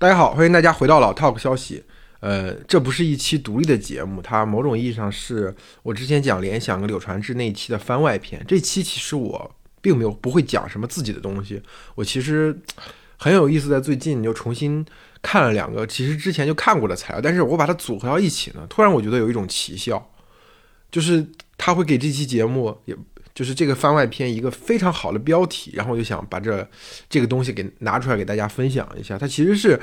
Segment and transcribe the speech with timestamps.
[0.00, 1.82] 大家好，欢迎大家回到老 Talk 消息。
[2.20, 8.40] 呃，这不是一期独立的节目，它某种意义上是我之前讲联想跟柳传志那一期的番外篇。
[8.46, 9.50] 这期其实我
[9.80, 11.60] 并没有不会讲什么自己的东西，
[11.96, 12.56] 我其实
[13.16, 14.86] 很有意思，在最近又重新
[15.20, 20.08] 看了两个其实之前就看过的材料，但是我把它组合到一起呢，突然我觉得有一种奇效，
[20.92, 21.26] 就是
[21.56, 22.96] 它会给这期节目也。
[23.38, 26.68] 就是这个番外篇一个非常好的标题，然后我就想把这
[27.08, 29.16] 这个东西给拿出来给大家分享一下。
[29.16, 29.80] 它其实是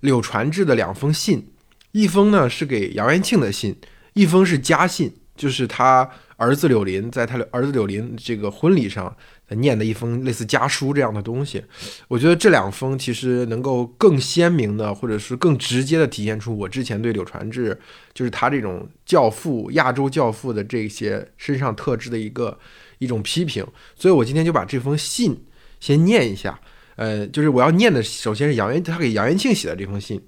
[0.00, 1.46] 柳传志的两封信，
[1.92, 3.76] 一封呢是给杨元庆的信，
[4.14, 9.16] 一封是家信，就是他儿子柳林在他的儿子柳林这个婚礼上
[9.50, 11.62] 念的一封类似家书这样的东西。
[12.08, 17.78] 我觉得这两封其实能够更鲜明的，或者是更直接的体现出我之前对柳传志，
[18.12, 22.58] 就是他这种教父、亚洲教父的这些身上特质的一个。
[22.98, 25.44] 一种批评，所以我今天就把这封信
[25.80, 26.58] 先念一下。
[26.96, 30.20] 呃，就是我要念的，首先是杨元他给杨元庆写的这封信。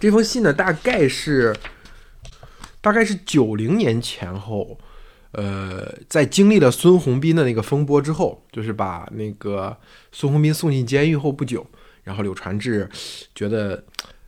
[0.00, 1.54] 这封信呢，大概是
[2.80, 4.76] 大概是九零年前后，
[5.30, 9.76] 呃，在经历了孙宏斌的那个风波之后，就是把那个
[10.10, 11.64] 孙宏斌送进监狱后不久，
[12.02, 12.88] 然后柳传志
[13.34, 13.84] 觉得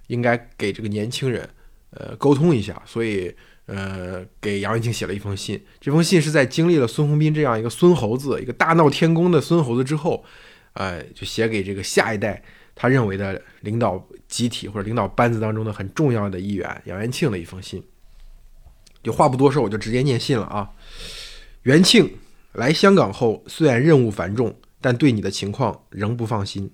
[0.06, 1.48] 应该给这个年轻人
[1.90, 3.34] 呃沟通一下，所以。
[3.66, 5.60] 呃，给杨元庆写了一封信。
[5.80, 10.24] 这封信是在经历了孙宏斌这样一个孙猴子、一个大闹天宫的孙猴子之后，
[10.74, 12.42] 呃，就写给这个下一代
[12.74, 17.82] 他认为的领导集体或者领导班子当中的很重要的一员杨元庆的一封信。
[19.02, 20.70] 就话不多说，我就直接念信了啊。
[21.62, 22.16] 元庆
[22.52, 26.70] 来香港后，虽然任务繁重，但对你的情况仍不放心。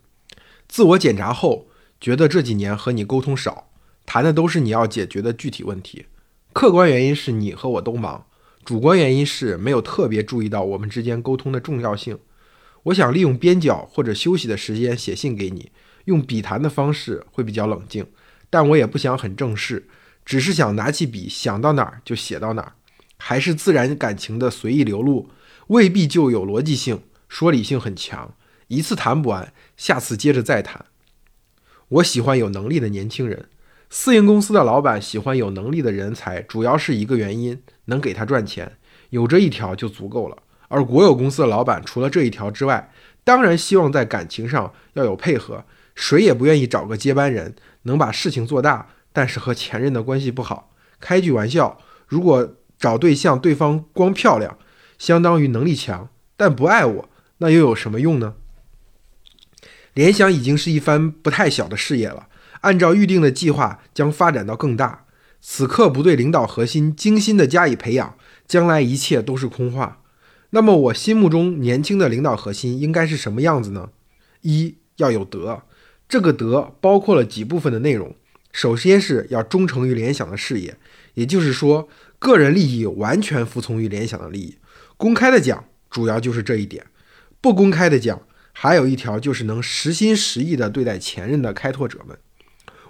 [0.69, 1.69] 自我检查后，
[2.01, 3.71] 觉得这几年和你沟通少，
[4.05, 6.07] 谈的都是你要解决的具体问题。
[6.53, 8.27] 客观原因是你和我都忙，
[8.65, 12.19] 主观原因是没有特别注意到我们之间沟通的重要性。
[12.85, 15.71] 我想利用边角或者休息的时间写信给你，
[16.05, 18.07] 用笔谈的方式会比较冷静，
[18.51, 19.89] 但我也不想很正式，
[20.25, 22.73] 只是想拿起笔想到哪儿就写到哪儿，
[23.17, 25.31] 还是自然感情的随意流露，
[25.69, 28.35] 未必就有逻辑性，说理性很强，
[28.69, 30.85] 一次谈不完，下次接着再谈。
[31.89, 33.49] 我喜欢有能力的年轻人。
[33.95, 38.79] 私营公司的老板喜欢有能力的人才，主要是一个原因，能给他赚钱，
[39.11, 40.39] 有这一条就足够了。
[40.69, 42.91] 而国有公司的老板除了这一条之外，
[43.23, 50.73] 当然希望在感情上要有配合，谁也不愿意找个接班人能把事情做大，但是和前任的关系不好。
[50.99, 54.57] 开句玩笑，如果找对象对方光漂亮，
[54.97, 56.09] 相当于能力强，
[56.39, 58.37] 但不爱我，那又有什么用呢？
[59.93, 62.29] 联想已经是一番不太小的事业了。
[62.63, 65.05] 按照预定的计划，将发展到更大。
[65.41, 70.01] 此刻不对领导核心精心的加以培养，将来一切都是空话。
[70.51, 73.91] 那么我心目中年轻的领导核心应该是什么样子呢？
[74.43, 75.63] 一要有德，
[76.09, 78.15] 这个德包括了几部分的内容。
[78.53, 80.77] 首先是要忠诚于联想的事业，
[81.15, 84.59] 也就是说，个人利益完全服从于联想的利益。
[84.99, 86.85] 公开的讲，主要就是这一点；
[87.41, 88.21] 不公开的讲，
[88.53, 92.17] 还有一条就是能实心实意地对待前任的开拓者们。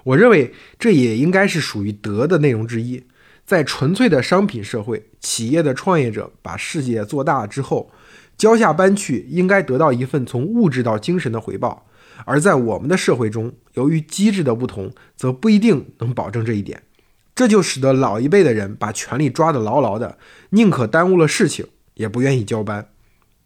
[0.03, 3.03] 我认为这也应该是属于德的内容之一。
[3.45, 7.91] 在纯粹的商品社会，企业的创业者把事业做大之后，
[8.37, 11.85] 交下班去，应该得到一份从物质到精神的回报。
[12.25, 16.83] 而在我们的社会中，由于机制的不同，则不一定能保证这一点。
[17.35, 20.17] 这就使得老一辈的人把权力抓得牢牢的，
[20.51, 21.65] 宁可耽误了事情，
[21.95, 22.87] 也不愿意交班。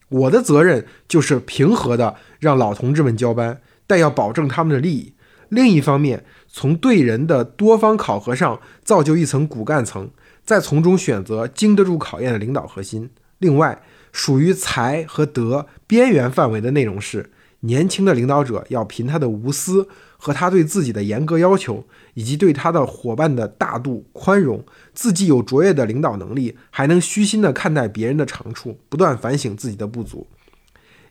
[0.09, 5.13] 我的责任就是平和的让老同志们交班，但要保证他们的利益。
[5.49, 6.25] 另一方面，
[6.57, 10.09] 从对人的多方考核上造就一层骨干层，
[10.43, 13.11] 再从中选择经得住考验的领导核心。
[13.37, 13.79] 另外，
[14.11, 17.29] 属于才和德边缘范围的内容是：
[17.59, 21.85] 年轻的领导者要凭他的无私和他对自己的严格要求，
[22.15, 24.65] 以及对他的伙伴的大度宽容，
[24.95, 30.25] 自己有卓越的领导能力，还能虚心地看待别人的长处，不断反省自己的不足，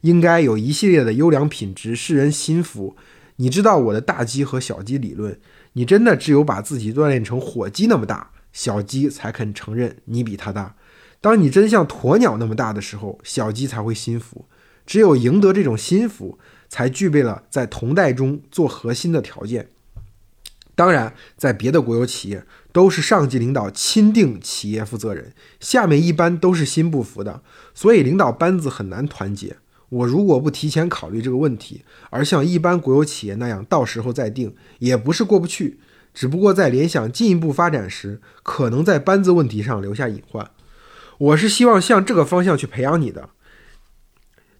[0.00, 2.96] 应该有一系列的优良品质，使人心服。
[3.36, 5.38] 你知道我的大鸡和小鸡理论，
[5.74, 10.76] 你真的只有把自己锻炼成火鸡那么大，小鸡才肯承认你比它大。
[11.20, 14.46] 当你真像鸵鸟那么大的时候，小鸡才会心服。
[14.86, 16.38] 只有赢得这种心服，
[16.68, 19.70] 才具备了在同代中做核心的条件。
[20.76, 27.42] 当然，在别的国有企业，都是上级领导钦定企业负责人，下面一般都是心不服的，
[27.74, 29.56] 所以领导班子很难团结。
[29.88, 35.78] 我如果不提前考虑这个问题，而像一般国有企业那样到时候再定，也不是过不去，
[36.12, 40.50] 只不过在联想进一步发展时，可能在班子问题上留下隐患。
[41.18, 43.30] 我是希望向这个方向去培养你的。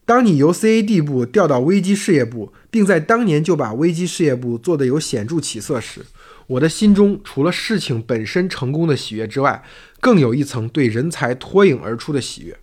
[0.05, 6.07] 当你由 CAD 部调到危机事业部，并在当年就把危机事业部做得有显著起色时，
[6.47, 9.65] 我的心中除了事情本身成功的喜悦之外，
[10.01, 12.57] 更有一层对人才脱颖而出的喜悦。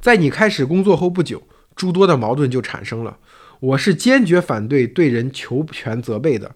[0.00, 1.42] 在你开始工作后不久，
[1.74, 3.18] 诸多的矛盾就产生了。
[3.60, 6.54] 我是坚决反对对人求全责备的。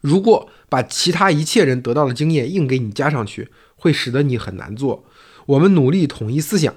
[0.00, 5.04] 如果把其他一切人得到的经验硬给你加上去，会使得你很难做。
[5.46, 6.74] 我们努力统一思想。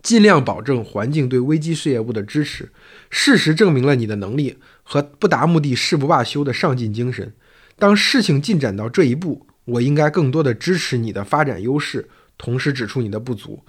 [0.00, 2.70] 尽量保证环境对危机事业部的支持。
[3.10, 7.34] 事实证明了你的能力和不达目的誓不罢休的上进精神。
[7.76, 12.08] 当事情进展到这一步，我应该更多的支持你的发展优势，
[12.38, 13.64] 同时指出你的不足，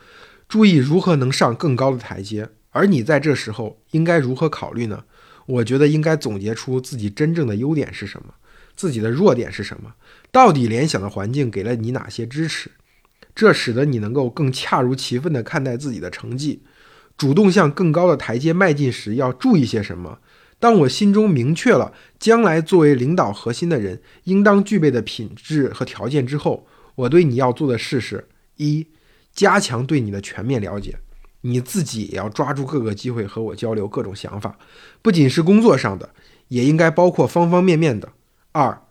[0.49, 2.49] 注意如何能上更高的台阶。
[2.71, 5.05] 而你在这时候应该如何考虑呢？
[5.45, 8.33] 我觉得应该总结出自己真正的优点是什么，
[8.75, 9.93] 自己的弱点是什么，
[10.31, 12.69] 到底联想的环境给了你哪些支持。
[13.33, 16.61] 这使得你能够更恰如其分地看待自己的成绩，
[17.17, 20.19] 主动向更高的台阶迈进时要注意些什么。
[20.59, 28.85] 当我心中明确了将来作为领导核心的人应当具备的品质和条件之后，我对你要做的事是：一、
[29.33, 30.97] 加强对你的全面了解，
[31.41, 34.57] 你自己也要抓住各个机会和我交流各种想法，
[35.01, 36.09] 不仅是工作上的，
[36.49, 38.11] 也应该包括方方面面的。
[38.51, 38.81] 二、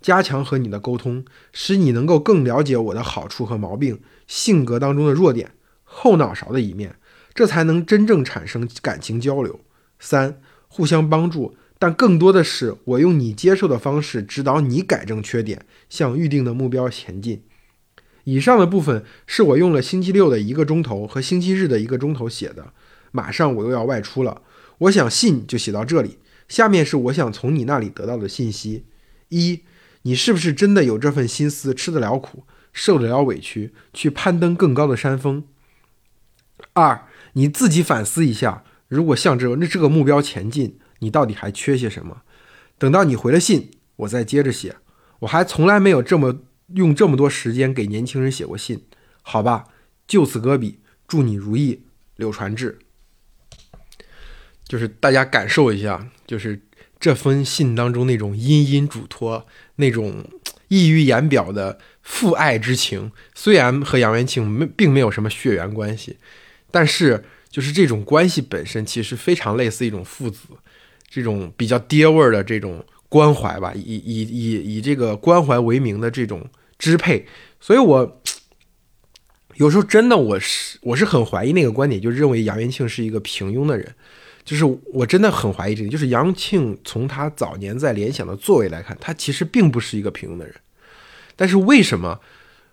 [0.00, 5.52] 加强和你的沟通，使你能够更了解我的好处和毛病、性格当中的弱点、
[5.84, 6.96] 后脑勺的一面，
[7.34, 9.60] 这才能真正产生感情交流。
[9.98, 17.42] 三、互相帮助，但更多的是我用你接受的方式指导你改正缺点，向预定的目标前进。
[18.28, 22.74] 以上的部分是我用了星期六的一个钟头和星期日的一个钟头写的。
[23.10, 24.42] 马上我又要外出了，
[24.80, 26.18] 我想信就写到这里。
[26.46, 28.84] 下面是我想从你那里得到的信息：
[29.30, 29.62] 一。
[30.02, 35.44] 你是不是真的有这份心思，吃得了苦，受得了委屈，去攀登更高的山峰？
[36.74, 42.18] 二，你自己反思一下，如果向着那这个目标前进，你到底还缺些什么？
[42.76, 44.76] 等到你回了信，我再接着写。
[45.20, 46.40] 我还从来没有这么
[46.74, 48.84] 用这么多时间给年轻人写过信，
[49.22, 49.66] 好吧？
[50.06, 51.82] 就此搁笔，祝你如意，
[52.16, 52.78] 柳传志。
[54.66, 56.62] 就是大家感受一下，就是。
[57.00, 60.28] 这封信当中那种殷殷嘱托，那种
[60.66, 66.16] 溢于言表的父爱之情，虽然和杨元庆没并没有什么血缘关系，
[66.72, 70.40] 但是就是这种关系本身其实非常类似一种父子，
[71.08, 76.44] 这种比较爹味儿的这种关怀吧，以以以以这个关怀为名的这种
[76.78, 77.26] 支配，
[77.60, 78.22] 所以我
[79.54, 83.94] 有时候真的我是我是很怀疑那个观点，就认为杨元庆是一个平庸的人。
[84.44, 84.64] 就是
[84.94, 90.54] 我真的很怀疑这个，就是杨庆从他早年在联想的作为来看，他其实并不是一个平庸的人，
[91.36, 92.18] 但是为什么，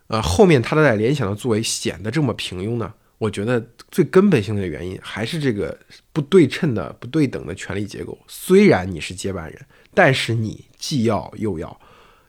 [0.08, 2.94] 呃，后面他在联想的作为显得这么平庸呢？
[3.18, 3.62] 我觉得
[3.92, 5.78] 最根本性的原因还是这个
[6.14, 8.18] 不对称的、不对等的权力结构。
[8.26, 11.80] 虽然你是接班人，但是你既要又要，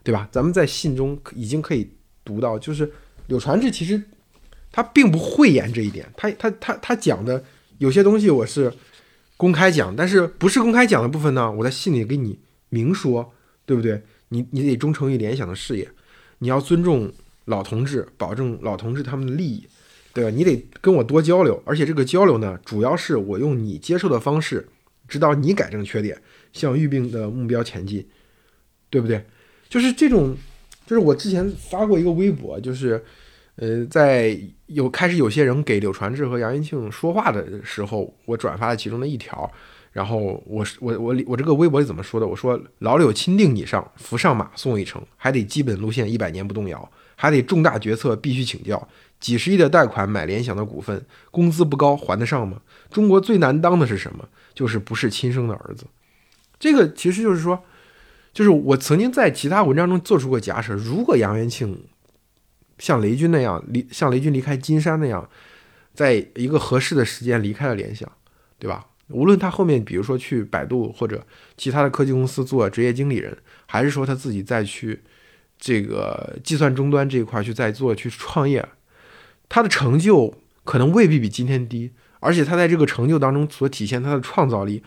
[0.03, 0.27] 对吧？
[0.31, 1.91] 咱们在信中已经可以
[2.23, 2.91] 读到，就是
[3.27, 4.01] 柳传志其实
[4.71, 7.43] 他并不讳言这一点，他他他他讲的
[7.77, 8.73] 有些东西我是。
[9.39, 11.51] 公开讲，但是不是公开讲的部分呢？
[11.51, 13.31] 我在信里给你明说，
[13.67, 14.01] 对不对？
[14.29, 15.87] 你你得忠诚于联想的事业，
[16.39, 17.13] 你要尊重
[17.45, 19.67] 老同志，保证老同志他们的利益，
[20.11, 20.31] 对吧？
[20.31, 24.67] 你得跟我多交流，而且这个交流呢，主要是我用你接受的方式，
[25.07, 26.19] 指导你改正缺点，
[26.53, 28.05] 向预定的目标前进，
[28.89, 29.23] 对不对？
[29.69, 30.35] 就是这种，
[30.85, 33.03] 就是我之前发过一个微博，就是。
[33.59, 39.51] 呃，在有开始有些人给柳传志和杨元庆说话的时候，我转发了其中的一条，
[39.91, 42.27] 然后我我我我这个微博里怎么说的？
[42.27, 48.87] 我说老柳钦定你上，扶上马送一程，还得基本路线一百年不动摇，还得重大决策必须请教，
[49.19, 52.61] 几十亿的贷款买联想的股份，工资不高还得上吗？
[52.89, 54.29] 中国最难当的是什么？
[54.53, 55.85] 就是不是亲生的儿子。
[56.57, 57.61] 这个其实就是说，
[58.31, 61.77] 就是我曾经在其他文章中做出过假设，如果杨元庆。
[62.79, 65.27] 像雷军那样离，像雷军离开金山那样，
[65.95, 68.07] 在一个合适的时间离开了联想，
[68.59, 68.85] 对吧？
[69.07, 71.25] 无论他后面，比如说去百度或者
[71.57, 75.01] 其他的科技公司做职业经理人，还是说他自己再去
[75.59, 78.67] 这个计算终端这一块去再做去创业，
[79.49, 80.33] 他的成就
[80.63, 84.83] 可能未必比今天低，而且他在这个成就当中所体现他的创造力，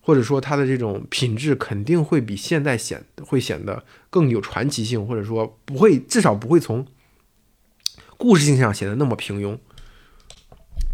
[0.00, 6.86] 或者说他的这种品质，肯定会比现在显会显得更有传奇性，或者说不会，至少不会从。
[8.16, 9.56] 故事性上显得那么平庸，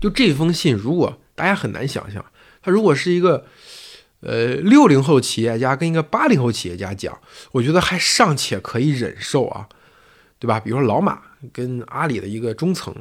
[0.01, 2.25] 就这封信，如果大家很难想象，
[2.63, 3.47] 他如果是一个
[4.27, 7.17] 呃六零后企业家跟一个八零后企业家讲，
[7.53, 9.69] 我觉得还尚且可以忍受啊，
[10.41, 10.59] 对吧？
[10.59, 12.93] 比如说老马跟阿里的一个中层，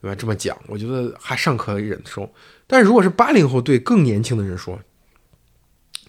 [0.00, 0.14] 对吧？
[0.14, 2.28] 这么讲，我觉得还尚可以忍受。
[2.66, 4.78] 但是如果是八零后对更年轻的人说，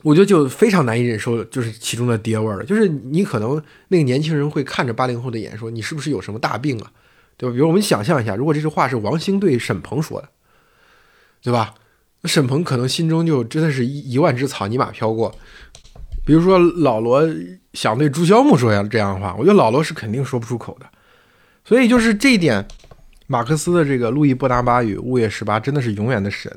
[0.01, 2.65] 我觉得就非常难以忍受，就是其中的爹味儿了。
[2.65, 6.91] 就是你可能那个年轻人会看着八零后的眼说：“你是不是有什么大病啊？”
[7.37, 7.53] 对吧？
[7.53, 10.29] 比如我们想象一下，如果这句话是王兴对沈鹏说的，
[11.43, 11.75] 对吧？
[12.25, 15.33] 沈鹏可能心中就真的是一一万只草泥马飘过。
[16.23, 17.23] 比如说老罗
[17.73, 20.85] 想对朱萧木说下这样的话，我觉得老罗是肯定说不出口的。
[21.65, 22.65] 所以就是这一点，
[23.27, 26.51] 马克思的这个路易波拿巴与《物业十八》真的是永远的神。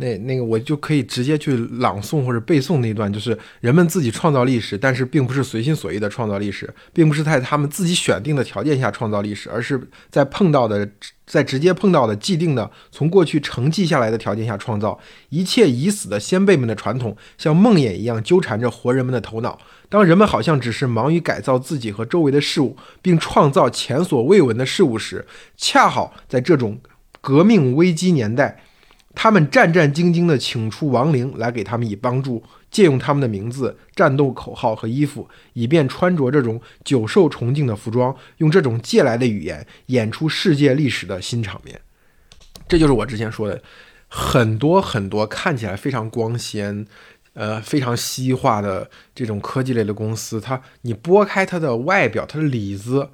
[0.00, 10.88] 那那个我就可以直接去朗诵或者背诵那段，就是人们自己创造历史，但是并不是随心所欲的创造历史，并不是在他们自己选定的条件下创造历史，而是在碰到的，
[11.26, 14.96] 在直接碰到的既定的从过去承继下来的条件下创造。
[15.30, 19.58] 一切已死的先辈们的传统，像梦魇一样纠缠着活人们的头脑。
[19.88, 25.26] 当人们好像只是忙于改造自己和周围的事物，并创造前所未闻的事物时，
[25.56, 26.78] 恰好在这种
[27.20, 28.62] 革命危机年代。
[29.20, 41.80] 他们战战兢兢地请出亡灵来给他们以帮助，借用他们的名字、战斗口号和衣服，以便穿着这种久受崇敬的服装，用这种借来的语言演出世界历史的新场面。
[42.68, 43.60] 这就是我之前说的，
[44.06, 46.86] 很多很多看起来非常光鲜、
[47.32, 53.10] 呃非常西化的这种科技类的公司，它你拨开它的外表，它的里子。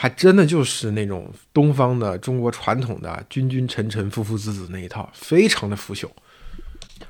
[0.00, 6.08] 还真的就是那种东方的中国传统的君君臣臣父父子子那一套，非常的腐朽。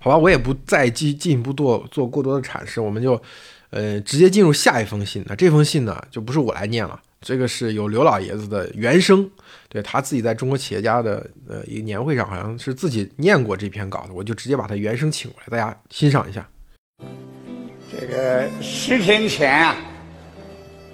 [0.01, 3.21] 好吧，我也不再进进一步做做过多的阐释，我们就
[3.69, 5.23] 呃直接进入下一封信。
[5.29, 9.31] 那这封信呢，就不是我来念了，这个是有刘老爷子的原声，
[9.69, 16.49] 对他自己在中国企业家的呃一个年会上，好像是自己念过这篇稿子，我就直接把他原声请过来，大家欣赏一下。
[17.93, 19.77] 这个十天前啊，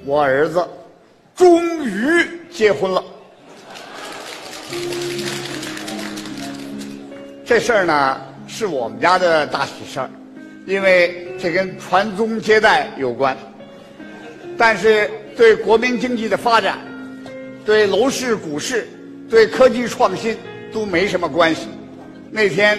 [0.05, 0.67] 我儿子。
[1.37, 3.03] 终于结婚了，
[7.45, 10.09] 这事儿呢是我们家的大喜事儿，
[10.65, 13.37] 因为这跟传宗接代有关。
[14.57, 16.79] 但是对国民经济的发展、
[17.67, 18.87] 对楼市、股市、
[19.29, 20.37] 对科技创新
[20.73, 21.67] 都没什么关系。
[22.31, 22.79] 那天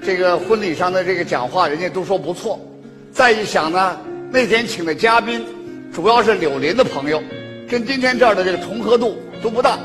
[0.00, 2.64] 这个婚礼上的这个讲话，人家都说不错。
[3.10, 3.98] 再一想呢，
[4.30, 5.44] 那天请的嘉宾
[5.92, 7.20] 主要是柳林的朋友。
[7.68, 9.76] 跟今天这儿的这个重合度都不大，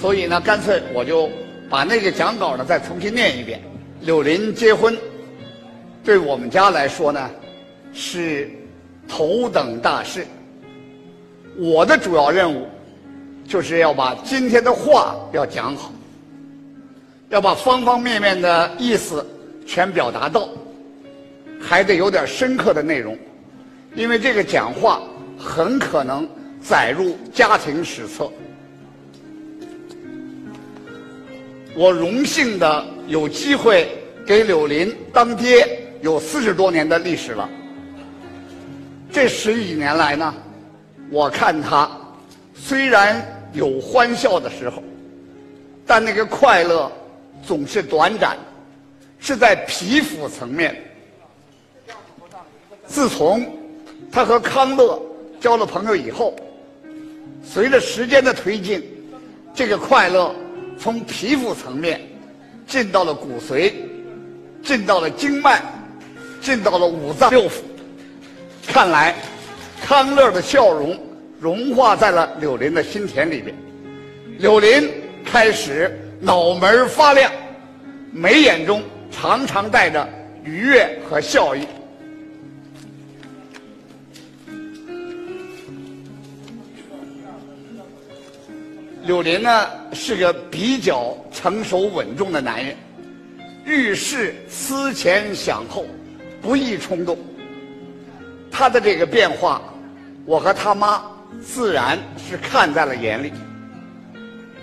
[0.00, 1.28] 所以呢，干脆我就
[1.68, 3.60] 把那个讲稿呢再重新念一遍。
[4.02, 4.96] 柳林结婚，
[6.04, 7.28] 对我们家来说呢，
[7.92, 8.48] 是
[9.08, 10.24] 头等大事。
[11.56, 12.68] 我的主要任务
[13.48, 15.90] 就是要把今天的话要讲好，
[17.30, 19.26] 要把方方面面的意思
[19.66, 20.48] 全表达到，
[21.60, 23.18] 还得有点深刻的内容，
[23.96, 25.02] 因为这个讲话
[25.36, 26.28] 很可能。
[26.62, 28.30] 载入家庭史册。
[31.74, 33.88] 我荣幸的有机会
[34.26, 37.48] 给柳林当爹，有四十多年的历史了。
[39.12, 40.34] 这十几年来呢，
[41.08, 41.88] 我看他
[42.54, 44.82] 虽然有欢笑的时候，
[45.86, 46.90] 但那个快乐
[47.46, 48.36] 总是短暂，
[49.20, 50.76] 是在皮肤层面。
[52.86, 53.56] 自从
[54.10, 55.00] 他和康乐
[55.38, 56.34] 交了朋友以后。
[57.42, 58.82] 随着时间的推进，
[59.54, 60.34] 这个快乐
[60.78, 62.00] 从皮肤层面
[62.66, 63.72] 进到了骨髓，
[64.62, 65.62] 进到了经脉，
[66.40, 67.54] 进到了五脏六腑。
[68.66, 69.14] 看来，
[69.82, 70.98] 康乐的笑容
[71.40, 73.56] 融化在了柳林的心田里边。
[74.38, 74.90] 柳林
[75.24, 77.32] 开始脑门发亮，
[78.12, 80.08] 眉眼中常常带着
[80.44, 81.66] 愉悦和笑意。
[89.04, 92.76] 柳林呢是个比较成熟稳重的男人，
[93.64, 95.86] 遇事思前想后，
[96.42, 97.16] 不易冲动。
[98.50, 99.62] 他的这个变化，
[100.26, 101.02] 我和他妈
[101.40, 103.32] 自然是看在了眼里。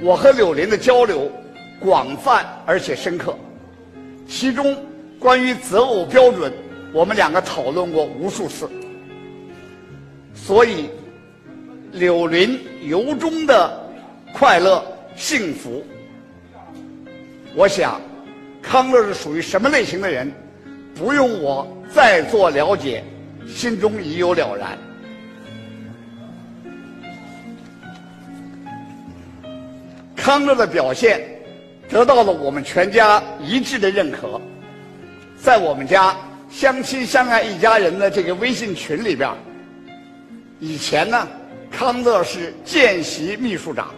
[0.02, 1.32] 我和柳林的交流
[1.80, 3.36] 广泛而且深刻，
[4.28, 4.78] 其中
[5.18, 6.52] 关于择偶标准，
[6.94, 8.70] 我们两个讨论过无数次。
[10.36, 10.90] 所以，
[11.94, 13.85] 柳林由衷的。
[14.38, 14.84] 快乐、
[15.16, 15.82] 幸福，
[17.56, 18.02] 我想，
[18.62, 20.30] 康乐是属于什么类型的人，
[20.94, 23.02] 不用我再做了解，
[23.48, 24.78] 心中已有了然。
[30.18, 31.22] 康乐的表现
[31.88, 34.42] 得到了我们全家一致的认可，
[35.38, 36.14] 在我们家
[36.50, 39.32] 相亲相爱一家人的这个微信群里边，
[40.60, 41.26] 以前呢，
[41.72, 43.96] 康乐是见习秘书长。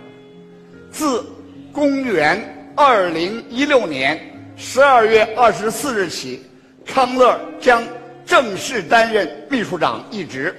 [0.97, 1.23] 自
[1.71, 4.19] 公元二零一六年
[4.55, 6.41] 十二月二十四日起，
[6.87, 7.83] 康乐将
[8.25, 10.55] 正式担任秘书长一职。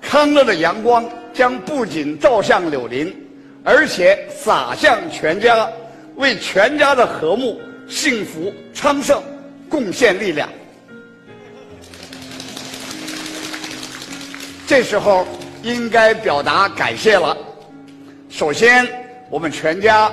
[0.00, 1.04] 康乐的阳光
[1.34, 3.14] 将不仅照向柳林，
[3.62, 5.68] 而且洒向全家，
[6.16, 9.22] 为全家的和睦、幸福、昌盛
[9.68, 10.48] 贡献力量。
[14.66, 15.26] 这时候
[15.62, 17.36] 应该表达感谢了。
[18.30, 18.86] 首先，
[19.28, 20.10] 我们全家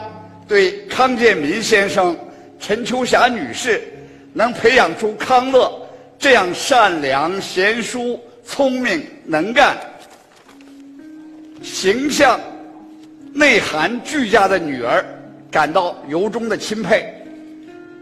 [0.47, 2.17] 对康建民先生、
[2.59, 3.81] 陈秋霞女士
[4.33, 9.77] 能培养出康乐这样善良、贤淑、聪明、能干、
[11.61, 12.39] 形象、
[13.33, 15.05] 内涵俱佳的女儿
[15.51, 17.13] 感到由衷的钦佩。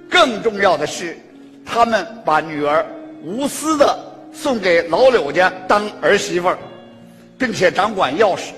[0.10, 1.17] 更重要的是，
[1.65, 2.86] 他们把女儿
[3.22, 4.15] 无私的。
[4.38, 6.50] 送给老柳家当儿媳妇，
[7.38, 8.51] 并且掌管钥匙，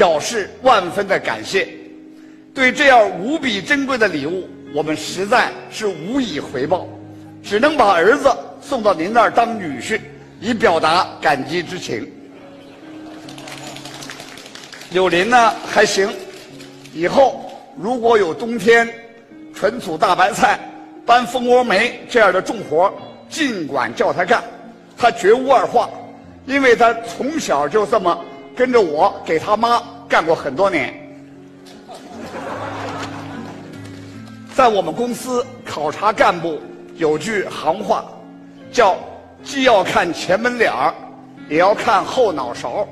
[0.00, 1.68] 表示万分的感谢。
[2.54, 6.88] 对这样无比珍贵的礼物，我们实在是无以回报，
[7.42, 10.00] 只能把儿子送到您那儿当女婿，
[10.40, 12.10] 以表达感激之情。
[14.90, 16.08] 柳林呢还行，
[16.94, 18.88] 以后如果有冬天
[19.54, 20.58] 存储大白菜、
[21.04, 22.90] 搬蜂窝煤这样的重活，
[23.28, 24.42] 尽管叫他干。
[24.96, 25.90] 他绝无二话，
[26.46, 28.24] 因为他从小就这么
[28.60, 30.92] 跟着我给他妈干过很多年。
[34.54, 36.60] 在我们公司考察干部
[36.96, 38.04] 有句行话，
[38.70, 38.98] 叫
[39.42, 40.92] “既要看前门脸儿，
[41.48, 42.86] 也要看后脑勺”。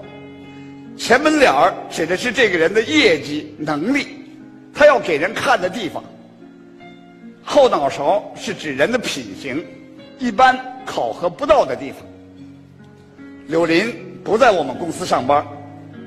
[0.96, 4.24] 前门脸儿指的是这个人的业绩能力，
[4.72, 6.02] 他要给人看的地方；
[7.44, 9.62] 后脑勺是指人的品行。
[10.18, 12.00] 一般考核不到的地方，
[13.48, 13.94] 柳林
[14.24, 15.46] 不在我们公司上班，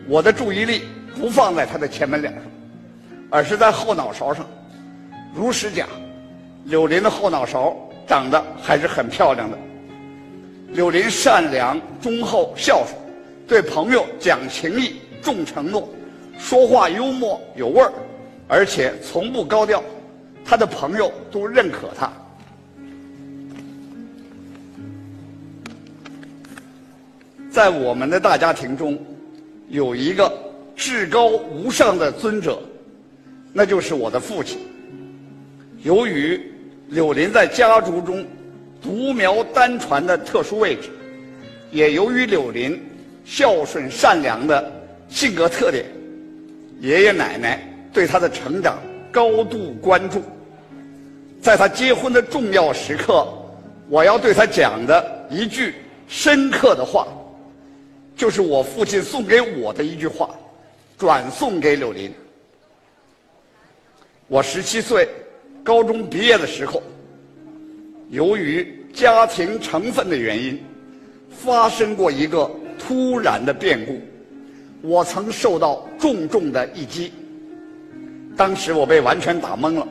[0.07, 0.83] 我的注意力
[1.15, 2.43] 不放在他的前门脸上，
[3.29, 4.45] 而是在后脑勺上。
[5.33, 5.87] 如实讲，
[6.65, 7.75] 柳林的后脑勺
[8.07, 9.57] 长得还是很漂亮的。
[10.73, 12.95] 柳林善良、忠厚、孝顺，
[13.47, 15.87] 对朋友讲情义、重承诺，
[16.37, 17.91] 说话幽默有味儿，
[18.47, 19.83] 而且从不高调，
[20.43, 22.11] 他的朋友都认可他。
[27.49, 28.97] 在我们的大家庭中，
[29.71, 30.29] 有一个
[30.75, 32.61] 至高无上的尊者，
[33.53, 34.59] 那就是我的父亲。
[35.81, 36.39] 由于
[36.89, 38.25] 柳林在家族中
[38.81, 40.89] 独苗单传的特殊位置，
[41.71, 42.77] 也由于柳林
[43.23, 44.69] 孝顺善良的
[45.07, 45.85] 性格特点，
[46.81, 48.77] 爷爷奶奶对他的成长
[49.09, 50.21] 高度关注。
[51.41, 53.25] 在他结婚的重要时刻，
[53.87, 55.75] 我要对他讲的一句
[56.09, 57.07] 深刻的话。
[58.15, 60.29] 就是我父亲送给我的一句话，
[60.97, 62.13] 转送给柳林。
[64.27, 65.09] 我十七岁，
[65.63, 66.83] 高中毕业的时候，
[68.09, 70.63] 由于家庭成分的原因，
[71.29, 73.99] 发生过一个突然的变故，
[74.81, 77.11] 我曾受到重重的一击。
[78.37, 79.87] 当时我被完全打懵了。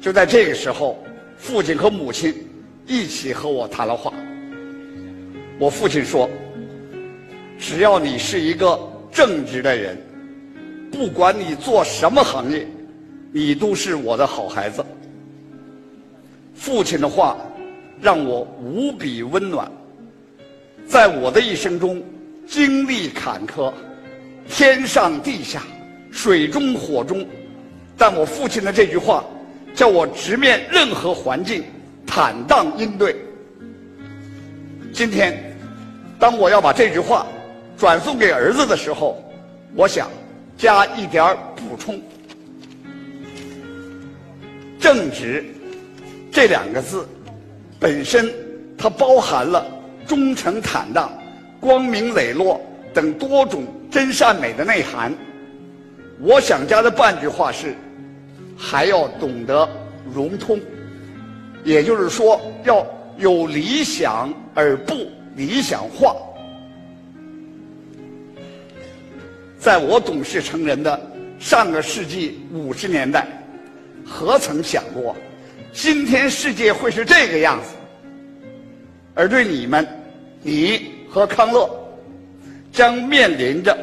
[0.00, 1.02] 就在这个时候，
[1.36, 2.34] 父亲和母亲
[2.86, 4.12] 一起和我谈了话。
[5.58, 6.30] 我父亲说。
[7.66, 8.78] 只要你是一个
[9.10, 9.96] 正直的人，
[10.92, 12.66] 不管你做什么行业，
[13.32, 14.84] 你都是我的好孩子。
[16.54, 17.38] 父亲的话
[18.02, 19.66] 让我无比温暖。
[20.86, 22.02] 在我的一生中，
[22.46, 23.72] 经历坎坷，
[24.46, 25.62] 天上地下，
[26.12, 27.26] 水中火中，
[27.96, 29.24] 但我父亲的这句话，
[29.74, 31.64] 叫我直面任何环境，
[32.06, 33.16] 坦荡应对。
[34.92, 35.56] 今天，
[36.18, 37.26] 当我要把这句话。
[37.84, 39.22] 转送给儿子的时候，
[39.74, 40.08] 我想
[40.56, 42.00] 加一点补充。
[44.80, 45.44] 正直
[46.32, 47.06] 这两个字
[47.78, 48.32] 本身，
[48.78, 49.66] 它包含了
[50.06, 51.12] 忠诚坦荡、
[51.60, 52.58] 光明磊落
[52.94, 55.12] 等多种真善美的内涵。
[56.18, 57.76] 我想加的半句话是：
[58.56, 59.68] 还要懂得
[60.10, 60.58] 融通，
[61.64, 62.86] 也就是说，要
[63.18, 64.94] 有理想而不
[65.36, 66.16] 理想化。
[69.64, 71.00] 在我懂事成人的
[71.38, 73.26] 上个世纪五十年代，
[74.04, 75.16] 何曾想过
[75.72, 77.70] 今天世界会是这个样子？
[79.14, 79.88] 而对你们，
[80.42, 81.66] 你和康乐
[82.74, 83.74] 将面临着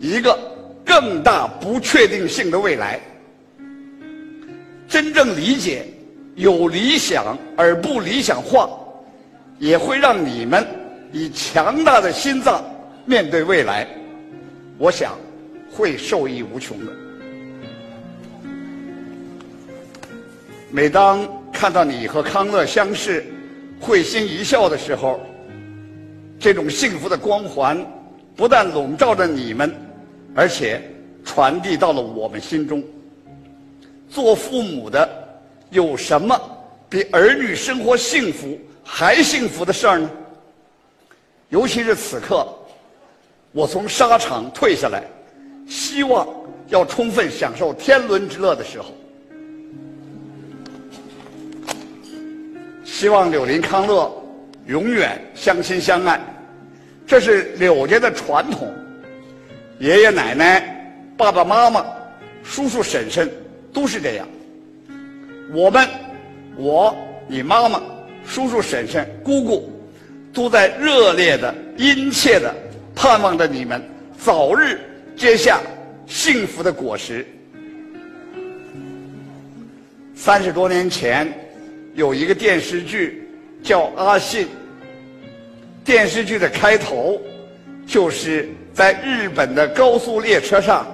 [0.00, 0.36] 一个
[0.84, 2.98] 更大不确定性的未来。
[4.88, 5.86] 真正理解
[6.34, 8.68] 有理想而不理想化，
[9.60, 10.66] 也会让你们
[11.12, 12.60] 以强大的心脏
[13.04, 13.86] 面对未来。
[14.78, 15.16] 我想。
[15.78, 16.92] 会受益无穷的。
[20.72, 23.24] 每当看到你和康乐相视
[23.80, 25.20] 会心一笑的时候
[26.36, 27.86] 这种幸福的光环
[28.34, 29.72] 不但笼罩着你们
[30.34, 30.82] 而且
[31.24, 32.82] 传递到了我们心中。
[34.10, 35.08] 做父母的
[35.70, 36.36] 有什么
[36.88, 40.10] 比儿女生活幸福还幸福的事儿呢？
[41.50, 42.46] 尤其是此刻
[43.52, 45.04] 我从沙场退下来
[45.68, 46.26] 希望
[46.68, 48.94] 要充分享受天伦之乐的时候。
[52.84, 54.10] 希望柳林康乐
[54.66, 56.20] 永远相亲相爱，
[57.06, 58.72] 这是柳家的传统。
[59.78, 61.86] 爷爷奶奶、爸爸妈妈、
[62.42, 63.30] 叔叔婶婶
[63.72, 64.26] 都是这样。
[65.52, 65.88] 我们，
[66.56, 66.96] 我、
[67.28, 67.80] 你妈妈、
[68.26, 69.70] 叔叔婶婶、姑姑，
[70.32, 72.52] 都在热烈的、殷切的
[72.96, 73.80] 盼望着你们
[74.18, 74.80] 早日
[75.18, 75.60] 结下
[76.06, 77.26] 幸福的果实。
[80.14, 81.30] 三十多年前。
[81.94, 83.28] 有一个电视剧
[83.60, 84.46] 叫《阿信》，
[85.84, 87.20] 电视剧的开头
[87.88, 90.86] 就是在日本的高速列车上，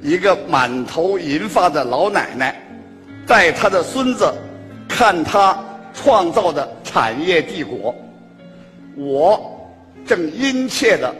[0.00, 2.62] 一个满头银发的老奶奶
[3.26, 4.32] 带她的孙子
[4.88, 5.58] 看她
[5.92, 7.92] 创造的产业帝国。
[8.94, 9.68] 我
[10.06, 11.12] 正殷切的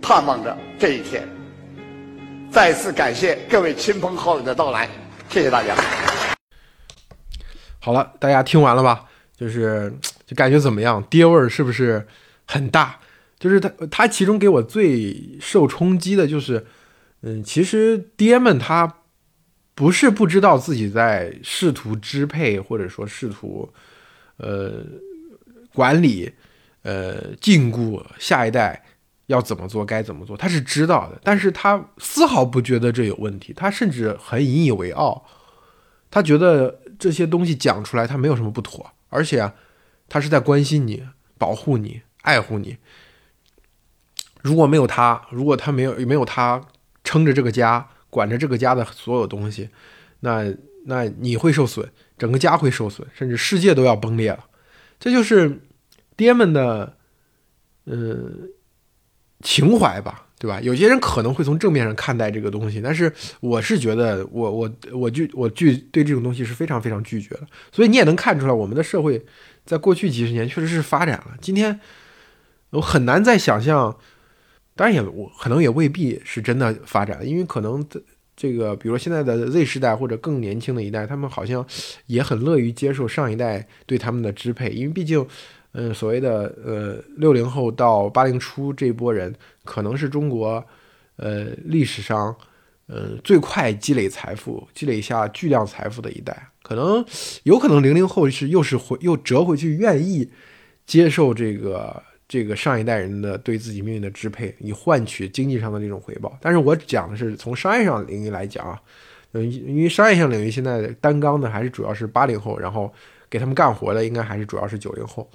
[0.00, 1.22] 盼望着这一天。
[2.50, 4.88] 再次感谢各位亲朋好友的到来，
[5.28, 5.76] 谢谢大家。
[7.78, 9.04] 好了，大家听完了吧？
[9.36, 9.92] 就是
[10.24, 11.02] 就感觉怎么样？
[11.04, 12.06] 爹味儿是不是
[12.46, 12.98] 很大？
[13.38, 16.66] 就是他他其中给我最受冲击的就是，
[17.20, 19.00] 嗯，其实爹们他
[19.74, 23.70] 不是不知道自己在试图支配或者说试图
[24.38, 24.82] 呃
[25.74, 26.32] 管理
[26.82, 28.85] 呃禁锢下一代
[29.26, 35.26] 要怎么做该怎么做，他是知道的，但是他丝毫不觉得这有问题，他甚至很引以为傲，
[36.10, 36.80] 他觉得。
[36.98, 39.52] 这些东西讲出来，他没有什么不妥，而且，
[40.08, 42.78] 他是在关心你、保护你、爱护你。
[44.40, 46.58] 如果没有他，如果他没有没有他
[47.04, 49.68] 撑着这个家、管着这个家的所有东西，
[50.20, 50.50] 那
[50.86, 51.86] 那你会受损，
[52.16, 54.46] 整个家会受损，甚至世界都要崩裂了。
[54.98, 55.60] 这就是
[56.16, 56.96] 爹们的，
[57.84, 58.16] 呃，
[59.42, 60.22] 情怀吧。
[60.38, 60.60] 对吧？
[60.60, 67.46] 有些人可能会从正面上看待这个东西，但是我是觉得，我我我拒我拒对这种东西是非常非常拒绝的。
[67.72, 69.24] 所以你也能看出来，我们的社会
[69.64, 71.28] 在过去几十年确实是发展了。
[71.40, 71.80] 今天
[72.68, 73.96] 我很难再想象，
[74.74, 77.82] 当然也我可能也未必是真的发展了，因为可能
[78.36, 81.66] 这个，比如说现在的 Z 时代或者更年轻的一代，他们好像
[82.08, 85.26] 也很乐于接受上一代对他们的支配，因为毕竟。
[85.78, 90.64] 嗯，所谓的呃六零后到八零初这波人，可能是中国
[91.16, 92.34] 呃历史上
[92.86, 96.48] 呃最快积累财富、积累下巨量财富的一代。
[96.62, 97.04] 可能
[97.42, 100.26] 有可能零零后是又是回又折回去，愿意
[100.86, 106.36] 接受这个这个上一代人的对自己命运的支配，以换取经济上的这种回报。
[106.40, 108.80] 但是我讲的是从商业上领域来讲啊，
[109.32, 112.90] 嗯，因为商业性领域现在担纲的还是主要是八零后，然后
[113.28, 115.28] 给他们干活的应该还是主要是九零后。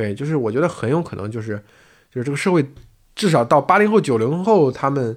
[0.00, 1.62] 对，就是我觉得很有可能就是，
[2.10, 2.64] 就是这个社会
[3.14, 5.14] 至少到八零后、九零后他们，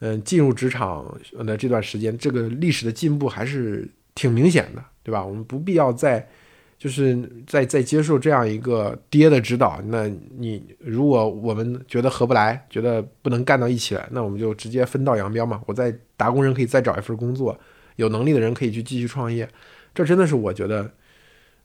[0.00, 1.06] 嗯，进入职场
[1.46, 5.24] 的这段时间，这个历史的进步还是挺明显的，对吧？
[5.24, 6.28] 我们不必要再，
[6.76, 7.16] 就是
[7.46, 9.80] 在在接受这样一个爹的指导。
[9.86, 15.62] 那你如果我们觉得合不来，觉得不能干到一起来，那我们就直接分道扬镳嘛。
[15.66, 17.56] 我在打工人可以再找一份工作，
[17.94, 19.48] 有能力的人可以去继续创业。
[19.94, 20.90] 这真的是我觉得，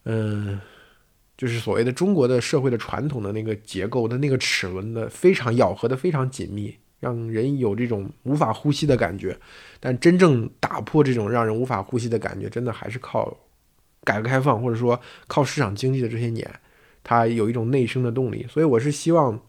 [0.06, 0.60] 嗯。
[1.40, 9.40] 就是所谓的中国的社会的传统的那个结构的那个齿轮的非常咬合的非常紧密，让人有这种无法呼吸的感觉。
[9.80, 13.38] 但真正打破这种让人无法呼吸的感觉，真的还是靠
[14.04, 16.46] 改革开放或者说靠市场经济的这些年，
[17.06, 18.46] 它有一种内生的动力。
[18.50, 19.40] 所以我是希望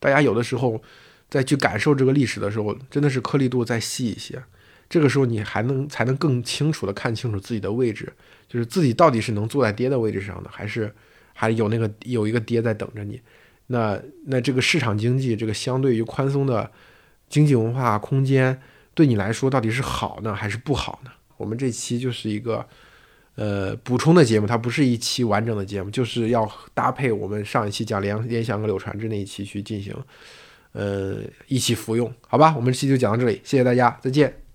[0.00, 0.82] 大家有的时候
[1.30, 4.42] 再去感受这个历史的时候，真的是颗粒度再细一些。
[4.90, 8.12] 这个时候你还能才能更清楚的看清楚自己的位置，
[8.48, 10.92] 就是自己到底是能坐在爹的位置上的，还是。
[11.40, 13.20] 还有那个有一个爹在等着你，
[13.68, 13.96] 那
[14.26, 16.68] 那这个市场经济，这个相对于宽松的
[17.28, 18.60] 经济文化空间，
[18.92, 21.12] 对你来说到底是好呢还是不好呢？
[21.36, 22.66] 我们这期就是一个
[23.36, 29.94] 呃补充的节目，它不是一期完整的节目，就是要搭配我们上一期讲联联想和柳传志那一期去进行
[30.72, 32.52] 呃一起服用，好吧？
[32.56, 34.47] 我们这期就讲到这里，谢谢大家，再见。